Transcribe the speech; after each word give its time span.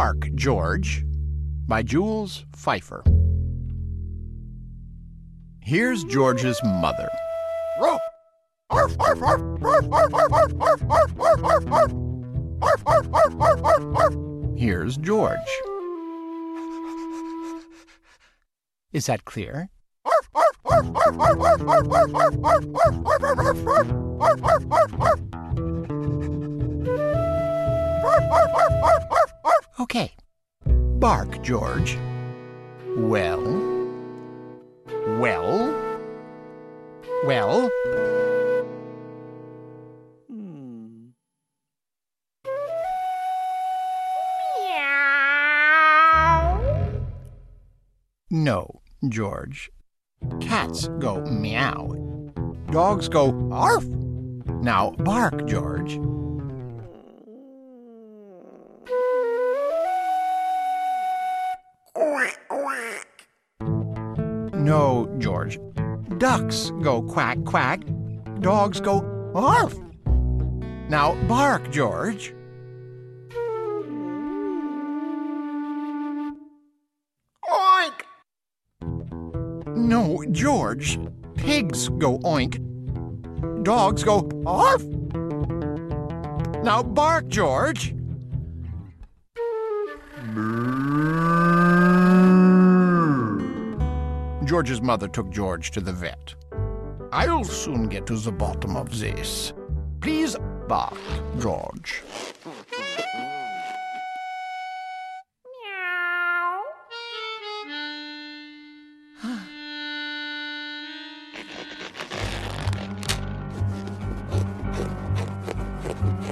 Bark, 0.00 0.30
George 0.34 1.04
by 1.68 1.82
Jules 1.82 2.46
Feiffer. 2.56 3.02
Here's 5.60 6.04
George's 6.04 6.58
mother. 6.64 7.10
Here's 14.56 14.96
George. 14.96 15.36
Is 18.94 19.04
that 19.04 19.26
clear? 19.26 19.68
Okay. 29.80 30.12
Bark, 30.66 31.40
George. 31.40 31.96
Well? 32.98 33.40
Well? 35.18 35.74
Well? 37.24 37.70
Hmm. 40.28 41.08
No, 48.30 48.82
George. 49.08 49.70
Cats 50.40 50.88
go 50.98 51.22
meow. 51.22 51.96
Dogs 52.70 53.08
go 53.08 53.48
arf. 53.50 53.86
Now 54.62 54.90
bark, 54.90 55.46
George. 55.46 55.98
No, 64.60 65.08
George. 65.16 65.58
Ducks 66.18 66.70
go 66.82 67.00
quack 67.00 67.42
quack. 67.46 67.80
Dogs 68.40 68.78
go 68.78 69.00
arf. 69.34 69.74
Now 70.90 71.14
bark, 71.26 71.70
George. 71.70 72.34
Oink! 77.48 78.02
No, 79.76 80.22
George. 80.30 80.98
Pigs 81.36 81.88
go 81.88 82.18
oink. 82.18 82.60
Dogs 83.64 84.04
go 84.04 84.28
arf. 84.44 84.84
Now 86.62 86.82
bark, 86.82 87.28
George. 87.28 87.94
George's 94.50 94.82
mother 94.82 95.06
took 95.06 95.30
George 95.30 95.70
to 95.70 95.80
the 95.80 95.92
vet. 95.92 96.34
I'll 97.12 97.44
soon 97.44 97.86
get 97.86 98.04
to 98.06 98.16
the 98.16 98.32
bottom 98.32 98.74
of 98.74 98.98
this. 98.98 99.52
Please 100.00 100.36
bark, 100.66 100.98
George. 101.38 102.02
Meow. 105.44 106.64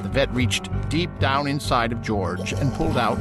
The 0.02 0.08
vet 0.08 0.34
reached 0.34 0.70
deep 0.88 1.16
down 1.20 1.46
inside 1.46 1.92
of 1.92 2.02
George 2.02 2.52
and 2.52 2.74
pulled 2.74 2.98
out 2.98 3.20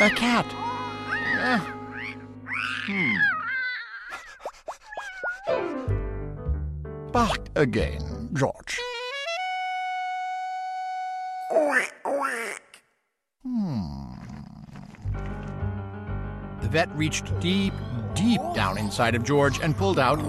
a 0.00 0.08
cat. 0.08 0.65
Hmm. 2.86 3.16
Bark 7.10 7.48
again, 7.56 8.30
George. 8.32 8.78
Oink! 11.50 11.90
The 16.60 16.68
vet 16.68 16.88
reached 16.96 17.38
deep, 17.40 17.74
deep 18.14 18.40
down 18.54 18.78
inside 18.78 19.16
of 19.16 19.24
George 19.24 19.58
and 19.60 19.76
pulled 19.76 19.98
out 19.98 20.20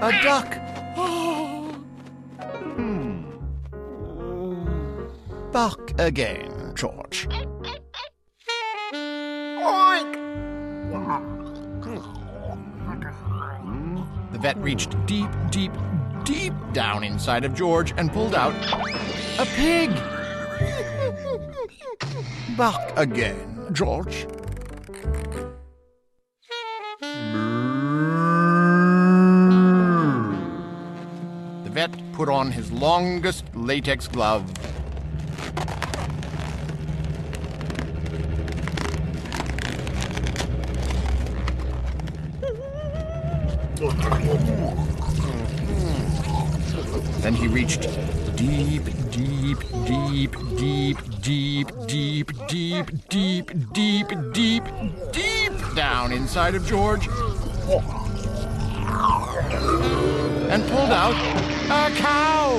a 0.00 0.12
duck. 0.22 0.54
Hmm. 2.78 3.24
Bark 5.52 5.92
again, 6.00 6.72
George. 6.74 7.28
The 11.08 11.16
vet 14.38 14.58
reached 14.58 14.94
deep, 15.06 15.30
deep, 15.50 15.72
deep 16.22 16.52
down 16.74 17.02
inside 17.02 17.46
of 17.46 17.54
George 17.54 17.94
and 17.96 18.12
pulled 18.12 18.34
out 18.34 18.52
a 19.38 19.46
pig. 19.56 19.88
Bark 22.58 22.92
again, 22.96 23.68
George. 23.72 24.26
The 31.64 31.70
vet 31.70 32.12
put 32.12 32.28
on 32.28 32.52
his 32.52 32.70
longest 32.70 33.46
latex 33.54 34.08
glove. 34.08 34.44
Then 47.20 47.34
he 47.34 47.46
reached 47.46 47.82
deep, 48.34 48.82
deep, 49.12 49.58
deep, 49.86 50.32
deep, 51.22 51.22
deep, 51.22 51.68
deep, 51.86 52.32
deep, 52.48 52.90
deep, 53.08 53.52
deep, 53.72 54.08
deep, 54.32 54.64
deep 55.12 55.52
down 55.76 56.10
inside 56.10 56.56
of 56.56 56.66
George 56.66 57.06
and 60.50 60.66
pulled 60.68 60.90
out 60.90 61.14
a 61.70 61.94
cow. 61.94 62.58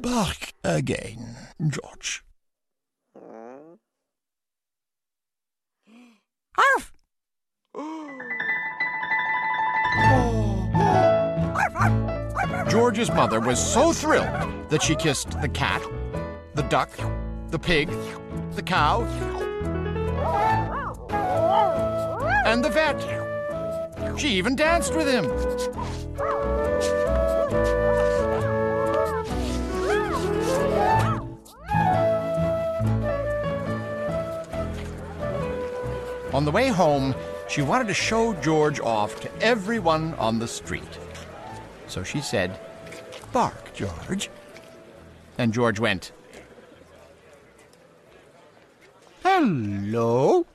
Bark 0.00 0.54
again, 0.64 1.36
George. 1.68 2.24
Arf! 6.56 6.92
George's 12.68 13.10
mother 13.10 13.40
was 13.40 13.58
so 13.58 13.92
thrilled 13.92 14.28
that 14.68 14.82
she 14.82 14.94
kissed 14.94 15.40
the 15.40 15.48
cat, 15.48 15.82
the 16.54 16.62
duck, 16.62 16.90
the 17.48 17.58
pig, 17.58 17.88
the 18.52 18.62
cow, 18.62 19.02
and 22.46 22.64
the 22.64 22.70
vet. 22.70 24.18
She 24.18 24.28
even 24.28 24.56
danced 24.56 24.94
with 24.94 25.08
him. 25.08 25.26
On 36.32 36.44
the 36.44 36.50
way 36.50 36.68
home, 36.68 37.14
she 37.48 37.62
wanted 37.62 37.88
to 37.88 37.94
show 37.94 38.34
George 38.34 38.78
off 38.80 39.20
to 39.20 39.42
everyone 39.42 40.14
on 40.14 40.38
the 40.38 40.46
street. 40.46 40.98
So 41.88 42.04
she 42.04 42.20
said, 42.20 42.58
Bark, 43.32 43.74
George. 43.74 44.30
And 45.38 45.52
George 45.52 45.80
went, 45.80 46.12
Hello. 49.22 50.46